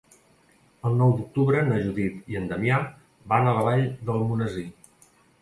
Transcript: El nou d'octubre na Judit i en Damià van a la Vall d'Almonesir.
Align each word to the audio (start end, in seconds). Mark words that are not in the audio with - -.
El 0.89 0.95
nou 1.01 1.11
d'octubre 1.19 1.61
na 1.67 1.77
Judit 1.83 2.33
i 2.33 2.39
en 2.41 2.49
Damià 2.53 2.81
van 3.35 3.51
a 3.51 3.55
la 3.59 3.69
Vall 3.69 3.87
d'Almonesir. 4.09 4.67